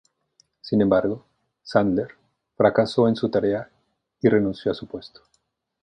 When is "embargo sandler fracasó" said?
0.81-3.07